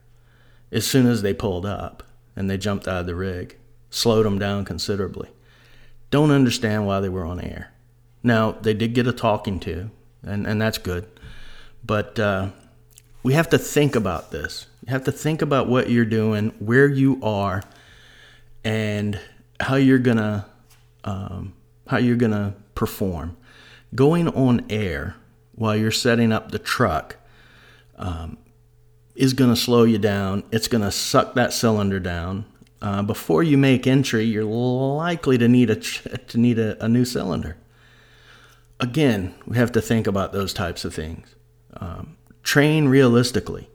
as 0.72 0.86
soon 0.86 1.08
as 1.08 1.22
they 1.22 1.34
pulled 1.34 1.66
up 1.66 2.04
and 2.36 2.50
they 2.50 2.58
jumped 2.58 2.88
out 2.88 3.02
of 3.02 3.06
the 3.06 3.16
rig, 3.16 3.58
slowed 3.90 4.25
them 4.25 4.40
down 4.40 4.66
considerably. 4.66 5.30
Don't 6.10 6.32
understand 6.32 6.86
why 6.86 7.00
they 7.00 7.10
were 7.10 7.25
on 7.25 7.40
air. 7.40 7.72
Now, 8.24 8.52
they 8.52 8.74
did 8.74 8.94
get 8.94 9.08
a 9.08 9.12
talking 9.12 9.60
to, 9.62 9.90
and, 10.22 10.48
and 10.48 10.62
that's 10.62 10.78
good. 10.78 11.08
But 11.86 12.18
uh, 12.20 12.50
we 13.24 13.34
have 13.34 13.50
to 13.50 13.58
think 13.58 13.96
about 13.96 14.32
this. 14.32 14.68
You 14.86 14.92
have 14.92 15.04
to 15.06 15.12
think 15.12 15.42
about 15.42 15.68
what 15.68 15.90
you're 15.90 16.06
doing, 16.06 16.50
where 16.60 16.88
you 16.88 17.20
are, 17.24 17.63
and 18.63 19.20
how 19.60 19.75
you're 19.75 20.00
gonna 20.00 20.46
um, 21.04 21.54
how 21.88 21.98
you're 21.98 22.16
gonna 22.16 22.56
perform. 22.75 23.36
Going 23.94 24.28
on 24.30 24.66
air 24.70 25.16
while 25.55 25.75
you're 25.75 25.91
setting 25.91 26.31
up 26.31 26.51
the 26.51 26.60
truck 26.60 27.17
um, 27.98 28.38
is 29.15 29.33
going 29.33 29.50
to 29.50 29.55
slow 29.55 29.83
you 29.83 29.98
down. 29.98 30.43
It's 30.51 30.67
going 30.67 30.83
to 30.83 30.91
suck 30.91 31.36
that 31.36 31.53
cylinder 31.53 32.00
down. 32.00 32.45
Uh, 32.81 33.01
before 33.01 33.43
you 33.43 33.57
make 33.57 33.88
entry, 33.88 34.25
you're 34.25 34.43
likely 34.43 35.38
to 35.38 35.48
need 35.48 35.69
a 35.69 35.75
to 35.75 36.38
need 36.38 36.60
a, 36.60 36.83
a, 36.83 36.89
new 36.89 37.05
cylinder. 37.05 37.55
Again, 38.77 39.33
we 39.45 39.55
have 39.55 39.72
to 39.72 39.81
think 39.81 40.05
about 40.05 40.33
those 40.33 40.53
types 40.53 40.83
of 40.83 40.93
things. 40.93 41.33
Um, 41.77 42.17
train 42.43 42.89
realistically, 42.89 43.69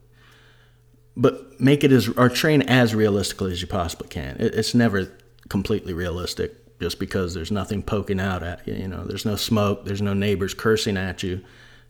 but 1.17 1.59
make 1.59 1.85
it 1.85 1.91
as 1.91 2.07
or 2.07 2.29
train 2.29 2.61
as 2.63 2.95
realistically 2.95 3.53
as 3.53 3.63
you 3.63 3.67
possibly 3.67 4.09
can. 4.09 4.37
It, 4.39 4.55
it's 4.55 4.75
never 4.75 5.11
completely 5.49 5.95
realistic 5.95 6.79
just 6.79 6.99
because 6.99 7.33
there's 7.33 7.51
nothing 7.51 7.83
poking 7.83 8.21
out 8.21 8.43
at 8.43 8.67
you. 8.67 8.75
You 8.75 8.89
know, 8.89 9.05
there's 9.05 9.25
no 9.25 9.37
smoke, 9.37 9.87
there's 9.87 10.03
no 10.03 10.13
neighbors 10.13 10.53
cursing 10.53 10.99
at 10.99 11.23
you, 11.23 11.43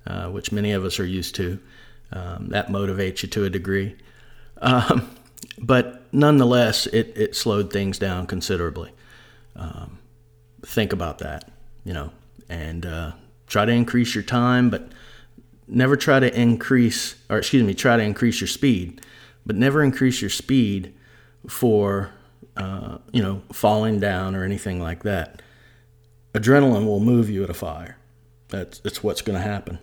uh, 0.09 0.29
which 0.31 0.50
many 0.50 0.73
of 0.73 0.85
us 0.85 0.99
are 0.99 1.07
used 1.07 1.37
to. 1.37 1.61
Um, 2.11 2.49
that 2.49 2.69
motivates 2.69 3.23
you 3.23 3.29
to 3.29 3.45
a 3.45 3.50
degree. 3.50 3.95
Um, 4.62 5.15
but 5.59 6.03
nonetheless, 6.12 6.87
it, 6.87 7.12
it 7.17 7.37
slowed 7.37 7.73
things 7.73 7.99
down 7.99 8.27
considerably. 8.27 8.91
Um, 9.55 9.99
think 10.62 10.93
about 10.93 11.19
that, 11.19 11.50
you 11.85 11.93
know, 11.93 12.11
and 12.49 12.87
uh, 12.87 13.12
try 13.47 13.65
to 13.65 13.73
increase 13.73 14.15
your 14.15 14.25
time, 14.25 14.71
but 14.71 14.91
never 15.67 15.97
try 15.97 16.19
to 16.19 16.41
increase, 16.41 17.17
or 17.29 17.38
excuse 17.38 17.62
me, 17.62 17.75
try 17.75 17.97
to 17.97 18.03
increase 18.03 18.41
your 18.41 18.49
speed, 18.49 19.03
but 19.45 19.57
never 19.57 19.83
increase 19.83 20.21
your 20.23 20.31
speed 20.31 20.95
for, 21.47 22.11
uh, 22.57 22.99
you 23.12 23.23
know, 23.23 23.43
falling 23.53 24.00
down 24.00 24.35
or 24.35 24.45
anything 24.45 24.81
like 24.81 25.03
that. 25.03 25.43
Adrenaline 26.33 26.87
will 26.87 27.00
move 27.00 27.29
you 27.29 27.45
at 27.45 27.50
a 27.50 27.55
fire. 27.55 27.97
That's, 28.49 28.79
that's 28.79 29.03
what's 29.03 29.23
going 29.23 29.38
to 29.38 29.45
happen. 29.47 29.79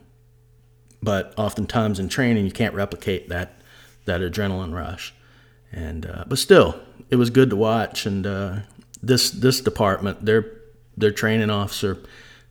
But 1.01 1.33
oftentimes 1.37 1.99
in 1.99 2.09
training, 2.09 2.45
you 2.45 2.51
can't 2.51 2.73
replicate 2.73 3.29
that 3.29 3.53
that 4.05 4.21
adrenaline 4.21 4.73
rush. 4.73 5.13
And 5.71 6.05
uh, 6.05 6.23
but 6.27 6.37
still, 6.37 6.79
it 7.09 7.17
was 7.17 7.29
good 7.29 7.49
to 7.49 7.55
watch. 7.55 8.05
And 8.05 8.25
uh, 8.25 8.59
this 9.03 9.29
this 9.31 9.61
department, 9.61 10.25
their 10.25 10.51
their 10.97 11.11
training 11.11 11.49
officer 11.49 12.01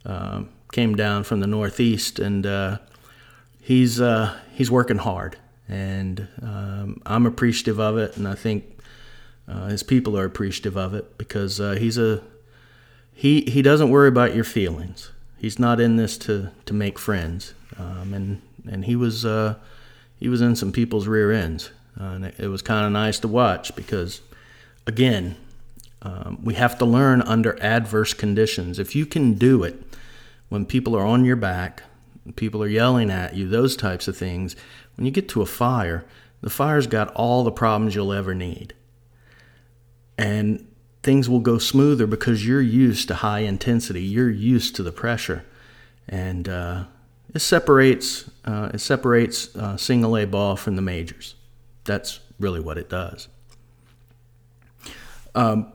uh, 0.05 0.43
came 0.73 0.95
down 0.95 1.25
from 1.25 1.41
the 1.41 1.47
northeast, 1.47 2.19
and 2.19 2.47
uh, 2.47 2.79
he's 3.61 4.01
uh, 4.01 4.39
he's 4.53 4.71
working 4.71 4.99
hard, 4.99 5.39
and 5.69 6.29
um, 6.43 7.01
I'm 7.07 7.27
appreciative 7.27 7.81
of 7.81 7.97
it, 7.97 8.17
and 8.17 8.29
I 8.29 8.35
think 8.35 8.79
uh, 9.49 9.69
his 9.69 9.83
people 9.83 10.19
are 10.19 10.25
appreciative 10.25 10.77
of 10.77 10.95
it 10.95 11.17
because 11.19 11.59
he's 11.79 11.99
a 11.99 12.23
he 13.13 13.43
he 13.43 13.63
doesn't 13.63 13.91
worry 13.91 14.09
about 14.09 14.35
your 14.35 14.45
feelings. 14.45 15.13
He's 15.39 15.59
not 15.59 15.81
in 15.81 15.97
this 15.97 16.19
to 16.19 16.51
to 16.67 16.75
make 16.75 16.99
friends, 16.99 17.55
um, 17.79 18.15
and 18.15 18.43
and 18.71 18.85
he 18.85 18.97
was 18.97 19.25
he 20.17 20.29
was 20.29 20.41
in 20.41 20.57
some 20.57 20.73
people's 20.73 21.07
rear 21.07 21.33
ends. 21.33 21.71
Uh, 22.01 22.05
and 22.05 22.25
it, 22.27 22.35
it 22.39 22.49
was 22.49 22.63
kind 22.63 22.87
of 22.87 22.93
nice 22.93 23.19
to 23.21 23.29
watch 23.29 23.75
because, 23.77 24.21
again, 24.87 25.37
um, 26.03 26.39
we 26.43 26.55
have 26.55 26.77
to 26.79 26.85
learn 26.85 27.23
under 27.23 27.61
adverse 27.63 28.15
conditions. 28.15 28.79
If 28.79 28.95
you 28.97 29.07
can 29.07 29.35
do 29.35 29.63
it 29.63 29.83
when 30.49 30.67
people 30.67 30.97
are 30.97 31.05
on 31.05 31.25
your 31.25 31.37
back, 31.37 31.83
people 32.37 32.63
are 32.63 32.69
yelling 32.69 33.11
at 33.11 33.35
you, 33.35 33.49
those 33.49 33.77
types 33.77 34.09
of 34.09 34.17
things, 34.17 34.57
when 34.97 35.07
you 35.07 35.13
get 35.13 35.29
to 35.31 35.43
a 35.43 35.47
fire, 35.47 36.05
the 36.41 36.51
fire's 36.51 36.87
got 36.87 37.13
all 37.15 37.45
the 37.45 37.53
problems 37.53 37.95
you'll 37.95 38.13
ever 38.13 38.35
need. 38.35 38.75
And 40.19 40.67
things 41.03 41.29
will 41.29 41.41
go 41.41 41.59
smoother 41.59 42.07
because 42.07 42.47
you're 42.47 42.61
used 42.61 43.09
to 43.09 43.15
high 43.15 43.41
intensity, 43.41 44.03
you're 44.03 44.31
used 44.31 44.77
to 44.77 44.83
the 44.83 44.93
pressure. 44.93 45.45
And 46.09 46.49
uh, 46.49 46.85
it 47.35 47.41
separates, 47.41 48.31
uh, 48.45 48.71
it 48.73 48.81
separates 48.81 49.55
uh, 49.57 49.77
single 49.77 50.17
A 50.17 50.25
ball 50.25 50.57
from 50.57 50.77
the 50.77 50.83
majors 50.83 51.35
that's 51.85 52.21
really 52.39 52.61
what 52.61 52.79
it 52.79 52.89
does. 52.89 53.29
Um, 55.35 55.73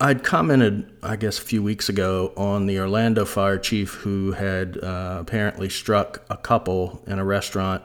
I'd 0.00 0.22
commented, 0.22 0.92
I 1.02 1.16
guess, 1.16 1.38
a 1.38 1.42
few 1.42 1.62
weeks 1.62 1.88
ago 1.88 2.32
on 2.36 2.66
the 2.66 2.78
Orlando 2.78 3.24
fire 3.24 3.58
chief 3.58 3.94
who 3.94 4.32
had 4.32 4.78
uh, 4.78 5.18
apparently 5.20 5.68
struck 5.68 6.24
a 6.30 6.36
couple 6.36 7.02
in 7.06 7.18
a 7.18 7.24
restaurant 7.24 7.82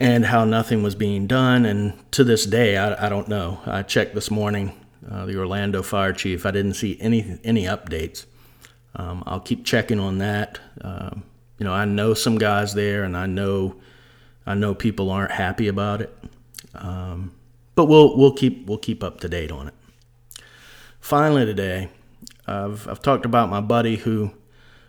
and 0.00 0.24
how 0.24 0.44
nothing 0.46 0.82
was 0.82 0.94
being 0.94 1.26
done. 1.26 1.66
And 1.66 2.10
to 2.12 2.24
this 2.24 2.46
day, 2.46 2.78
I, 2.78 3.06
I 3.06 3.08
don't 3.10 3.28
know. 3.28 3.60
I 3.66 3.82
checked 3.82 4.14
this 4.14 4.30
morning, 4.30 4.72
uh, 5.10 5.26
the 5.26 5.38
Orlando 5.38 5.82
fire 5.82 6.14
chief. 6.14 6.46
I 6.46 6.50
didn't 6.50 6.74
see 6.74 6.96
any 6.98 7.38
any 7.44 7.64
updates. 7.64 8.24
Um, 8.96 9.22
I'll 9.26 9.40
keep 9.40 9.64
checking 9.64 10.00
on 10.00 10.18
that. 10.18 10.58
Um, 10.80 11.22
you 11.58 11.64
know, 11.64 11.72
I 11.72 11.84
know 11.84 12.14
some 12.14 12.38
guys 12.38 12.74
there, 12.74 13.04
and 13.04 13.16
I 13.16 13.26
know 13.26 13.76
I 14.46 14.54
know 14.54 14.74
people 14.74 15.10
aren't 15.10 15.32
happy 15.32 15.68
about 15.68 16.00
it, 16.00 16.16
um, 16.74 17.32
but 17.74 17.86
we'll 17.86 18.16
we'll 18.16 18.32
keep 18.32 18.66
we'll 18.66 18.78
keep 18.78 19.04
up 19.04 19.20
to 19.20 19.28
date 19.28 19.52
on 19.52 19.68
it. 19.68 19.74
Finally, 21.00 21.46
today, 21.46 21.90
I've 22.46 22.88
I've 22.88 23.02
talked 23.02 23.24
about 23.24 23.50
my 23.50 23.60
buddy 23.60 23.96
who 23.96 24.32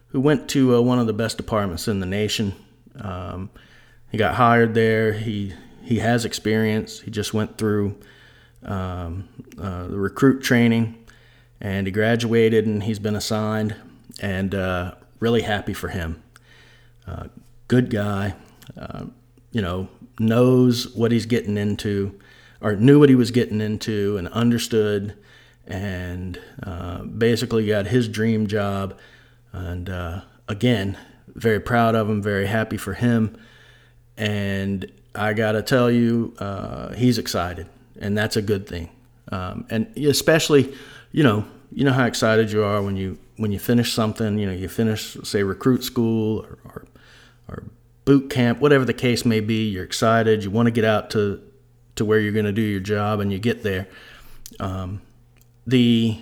who 0.08 0.22
went 0.22 0.50
to 0.50 0.76
uh, 0.76 0.82
one 0.82 1.00
of 1.00 1.08
the 1.08 1.14
best 1.14 1.38
departments 1.38 1.88
in 1.88 2.00
the 2.00 2.06
nation. 2.06 2.54
Um, 3.00 3.50
he 4.12 4.18
got 4.18 4.36
hired 4.36 4.74
there. 4.74 5.14
He 5.14 5.54
he 5.84 6.00
has 6.00 6.26
experience. 6.26 7.02
He 7.02 7.12
just 7.12 7.34
went 7.34 7.58
through 7.58 7.98
um, 8.64 9.28
uh, 9.62 9.88
the 9.88 9.98
recruit 9.98 10.44
training, 10.44 11.06
and 11.62 11.88
he 11.88 11.92
graduated, 11.92 12.66
and 12.66 12.84
he's 12.84 13.00
been 13.00 13.16
assigned. 13.16 13.76
And 14.20 14.56
uh, 14.56 14.96
really 15.20 15.42
happy 15.42 15.74
for 15.74 15.90
him. 15.90 16.24
Uh, 17.06 17.28
good 17.68 17.90
guy. 17.90 18.36
Uh, 18.78 19.06
you 19.52 19.62
know, 19.62 19.88
knows 20.20 20.94
what 20.96 21.12
he's 21.12 21.26
getting 21.26 21.58
into, 21.58 22.20
or 22.62 22.76
knew 22.76 23.00
what 23.00 23.10
he 23.10 23.16
was 23.16 23.32
getting 23.32 23.62
into, 23.62 24.18
and 24.18 24.28
understood, 24.30 25.16
and 25.66 26.40
uh, 26.64 27.04
basically 27.04 27.66
got 27.68 27.88
his 27.88 28.08
dream 28.08 28.48
job. 28.48 28.98
And 29.54 29.90
uh, 29.90 30.22
again, 30.48 30.98
very 31.28 31.60
proud 31.60 31.96
of 31.96 32.10
him, 32.10 32.22
very 32.22 32.48
happy 32.48 32.78
for 32.78 32.94
him. 32.94 33.38
And 34.18 34.92
I 35.16 35.34
got 35.34 35.54
to 35.54 35.62
tell 35.62 35.90
you, 35.90 36.36
uh, 36.40 36.94
he's 36.94 37.18
excited, 37.18 37.68
and 38.00 38.18
that's 38.18 38.36
a 38.36 38.42
good 38.42 38.68
thing. 38.68 38.90
Um, 39.32 39.66
and 39.70 39.96
especially, 39.98 40.74
you 41.12 41.24
know, 41.24 41.46
you 41.72 41.84
know 41.84 41.94
how 41.94 42.06
excited 42.06 42.52
you 42.52 42.64
are 42.64 42.82
when 42.82 42.96
you 42.96 43.18
when 43.38 43.52
you 43.52 43.60
finish 43.60 43.94
something. 43.94 44.38
You 44.38 44.48
know, 44.48 44.54
you 44.54 44.68
finish, 44.68 45.18
say, 45.24 45.44
recruit 45.44 45.84
school 45.84 46.42
or, 46.42 46.60
or, 46.66 46.86
or 47.48 47.64
boot 48.06 48.30
camp, 48.30 48.60
whatever 48.60 48.86
the 48.86 48.94
case 48.94 49.26
may 49.26 49.40
be, 49.40 49.68
you're 49.70 49.84
excited, 49.84 50.44
you 50.44 50.52
want 50.52 50.68
to 50.68 50.72
get 50.72 50.86
out 50.86 51.10
to, 51.12 51.42
to 51.96 52.06
where 52.06 52.20
you're 52.20 52.34
going 52.34 52.46
to 52.46 52.52
do 52.52 52.62
your 52.62 52.80
job, 52.80 53.20
and 53.20 53.32
you 53.32 53.40
get 53.40 53.64
there. 53.64 53.88
Um, 54.60 55.02
the 55.66 56.22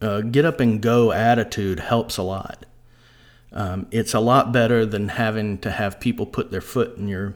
uh, 0.00 0.22
get 0.22 0.44
up 0.44 0.60
and 0.60 0.80
go 0.80 1.12
attitude 1.12 1.78
helps 1.78 2.16
a 2.16 2.22
lot. 2.22 2.66
Um, 3.52 3.86
it's 3.90 4.14
a 4.14 4.20
lot 4.20 4.52
better 4.52 4.86
than 4.86 5.08
having 5.08 5.58
to 5.58 5.70
have 5.70 6.00
people 6.00 6.26
put 6.26 6.50
their 6.50 6.60
foot 6.60 6.96
in 6.96 7.08
your 7.08 7.34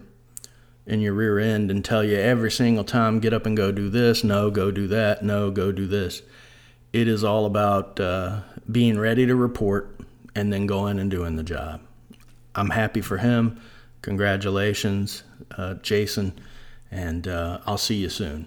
in 0.87 1.01
your 1.01 1.15
rear 1.15 1.39
end 1.39 1.71
and 1.71 1.85
tell 1.85 2.05
you 2.05 2.17
every 2.17 2.51
single 2.51 2.85
time 2.85 3.19
get 3.19 3.33
up 3.33 3.47
and 3.47 3.57
go 3.57 3.73
do 3.73 3.89
this 3.89 4.23
no 4.23 4.51
go 4.51 4.71
do 4.71 4.87
that 4.87 5.25
no 5.25 5.51
go 5.51 5.73
do 5.73 5.87
this 5.87 6.21
it 6.93 7.09
is 7.09 7.25
all 7.25 7.47
about 7.47 7.99
uh, 7.99 8.41
being 8.71 8.99
ready 8.99 9.27
to 9.27 9.35
report 9.37 10.01
and 10.35 10.53
then 10.53 10.67
going 10.67 10.99
and 10.99 11.11
doing 11.11 11.37
the 11.37 11.43
job 11.43 11.81
I'm 12.55 12.71
happy 12.71 13.01
for 13.01 13.19
him. 13.19 13.61
Congratulations, 14.03 15.25
uh, 15.57 15.75
Jason, 15.75 16.39
and 16.91 17.27
uh, 17.27 17.59
I'll 17.67 17.79
see 17.79 17.97
you 17.97 18.09
soon. 18.09 18.47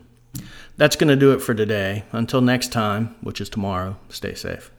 That's 0.77 0.95
going 0.95 1.10
to 1.10 1.15
do 1.15 1.34
it 1.34 1.41
for 1.41 1.53
today. 1.53 2.03
Until 2.12 2.41
next 2.41 2.71
time, 2.71 3.15
which 3.21 3.41
is 3.41 3.49
tomorrow, 3.49 3.97
stay 4.10 4.36
safe. 4.36 4.71